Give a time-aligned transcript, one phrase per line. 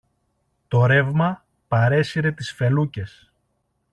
[0.67, 3.33] Το ρεύμα παρέσυρε τις φελούκες